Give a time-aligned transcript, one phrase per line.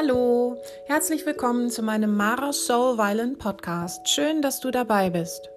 [0.00, 4.08] Hallo, herzlich willkommen zu meinem Mara Soul Violent Podcast.
[4.08, 5.50] Schön, dass du dabei bist.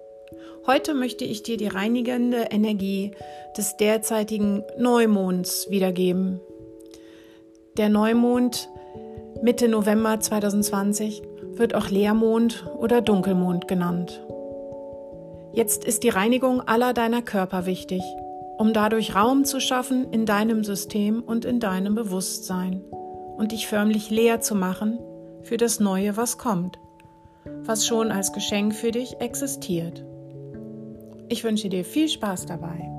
[0.66, 3.12] Heute möchte ich dir die reinigende Energie
[3.56, 6.40] des derzeitigen Neumonds wiedergeben.
[7.78, 8.68] Der Neumond
[9.40, 14.22] Mitte November 2020 wird auch Leermond oder Dunkelmond genannt.
[15.54, 18.02] Jetzt ist die Reinigung aller deiner Körper wichtig,
[18.58, 22.84] um dadurch Raum zu schaffen in deinem System und in deinem Bewusstsein
[23.36, 24.98] und dich förmlich leer zu machen
[25.42, 26.78] für das Neue, was kommt,
[27.44, 30.04] was schon als Geschenk für dich existiert.
[31.28, 32.93] Ich wünsche dir viel Spaß dabei.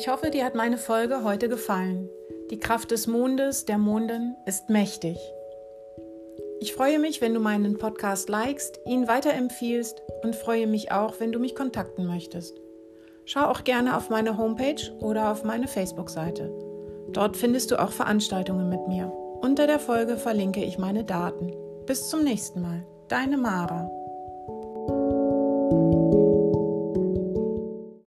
[0.00, 2.08] Ich hoffe, dir hat meine Folge heute gefallen.
[2.50, 5.18] Die Kraft des Mondes, der Mondin, ist mächtig.
[6.58, 11.32] Ich freue mich, wenn du meinen Podcast likest, ihn weiterempfiehlst und freue mich auch, wenn
[11.32, 12.58] du mich kontakten möchtest.
[13.26, 16.50] Schau auch gerne auf meine Homepage oder auf meine Facebook-Seite.
[17.12, 19.12] Dort findest du auch Veranstaltungen mit mir.
[19.42, 21.52] Unter der Folge verlinke ich meine Daten.
[21.84, 22.86] Bis zum nächsten Mal.
[23.08, 23.90] Deine Mara.